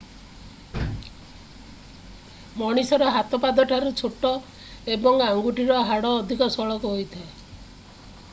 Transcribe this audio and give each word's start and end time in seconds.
ମଣିଷର 2.61 3.11
ହାତ 3.17 3.41
ପାଦଠାରୁ 3.45 3.93
ଛୋଟ 4.01 4.33
ଏବଂ 4.97 5.23
ଆଙ୍ଗୁଠିର 5.29 5.79
ହାଡ଼ 5.93 6.17
ଅଧିକ 6.23 6.49
ସଳଖ 6.57 6.95
ହୋଇଥାଏ 6.97 7.33